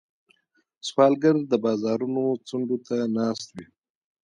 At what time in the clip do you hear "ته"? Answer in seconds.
2.87-2.95